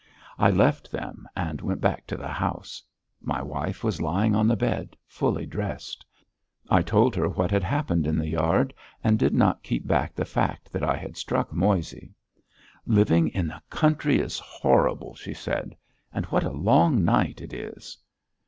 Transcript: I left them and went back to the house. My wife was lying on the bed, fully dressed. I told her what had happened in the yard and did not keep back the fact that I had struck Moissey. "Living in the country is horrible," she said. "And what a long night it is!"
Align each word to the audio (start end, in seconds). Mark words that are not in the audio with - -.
I 0.39 0.49
left 0.49 0.89
them 0.89 1.27
and 1.35 1.61
went 1.61 1.79
back 1.79 2.07
to 2.07 2.17
the 2.17 2.27
house. 2.27 2.81
My 3.21 3.39
wife 3.43 3.83
was 3.83 4.01
lying 4.01 4.35
on 4.35 4.47
the 4.47 4.55
bed, 4.55 4.97
fully 5.05 5.45
dressed. 5.45 6.03
I 6.71 6.81
told 6.81 7.15
her 7.15 7.29
what 7.29 7.51
had 7.51 7.61
happened 7.63 8.07
in 8.07 8.17
the 8.17 8.29
yard 8.29 8.73
and 9.03 9.19
did 9.19 9.35
not 9.35 9.61
keep 9.61 9.85
back 9.85 10.15
the 10.15 10.25
fact 10.25 10.73
that 10.73 10.81
I 10.83 10.95
had 10.95 11.17
struck 11.17 11.53
Moissey. 11.53 12.15
"Living 12.87 13.27
in 13.27 13.45
the 13.45 13.61
country 13.69 14.17
is 14.17 14.39
horrible," 14.39 15.13
she 15.13 15.35
said. 15.35 15.77
"And 16.11 16.25
what 16.25 16.43
a 16.43 16.49
long 16.51 17.05
night 17.05 17.39
it 17.39 17.53
is!" 17.53 17.99